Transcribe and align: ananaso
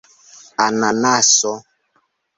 ananaso 0.65 1.51